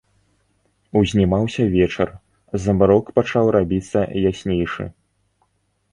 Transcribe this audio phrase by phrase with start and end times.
[1.01, 2.09] Узнімаўся вечар,
[2.65, 3.99] змрок пачаў рабіцца
[4.35, 4.83] яснейшы.